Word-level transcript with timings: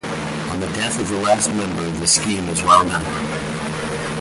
On 0.49 0.59
the 0.59 0.65
death 0.73 0.99
of 0.99 1.09
the 1.09 1.17
last 1.19 1.47
member, 1.53 1.87
the 1.99 2.07
scheme 2.07 2.49
is 2.49 2.63
wound 2.63 2.89
up. 2.89 4.07